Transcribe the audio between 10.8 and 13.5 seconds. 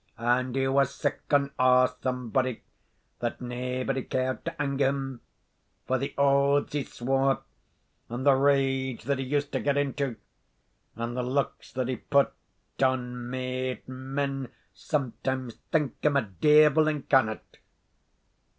and the looks that he put on